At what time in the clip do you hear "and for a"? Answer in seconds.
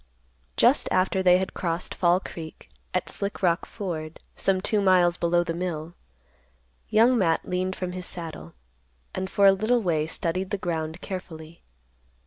9.13-9.53